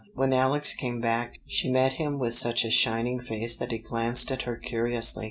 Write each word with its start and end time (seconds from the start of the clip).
When 0.15 0.33
Alex 0.33 0.73
came 0.73 0.99
back 0.99 1.37
she 1.45 1.69
met 1.69 1.93
him 1.93 2.17
with 2.17 2.33
such 2.33 2.65
a 2.65 2.71
shining 2.71 3.19
face 3.19 3.55
that 3.57 3.71
he 3.71 3.77
glanced 3.77 4.31
at 4.31 4.41
her 4.41 4.55
curiously. 4.55 5.19